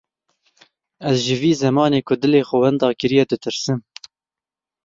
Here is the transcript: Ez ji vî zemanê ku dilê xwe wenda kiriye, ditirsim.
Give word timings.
Ez 1.09 1.17
ji 1.25 1.35
vî 1.41 1.51
zemanê 1.63 1.99
ku 2.07 2.13
dilê 2.21 2.41
xwe 2.47 2.57
wenda 2.63 2.89
kiriye, 2.99 3.25
ditirsim. 3.31 3.79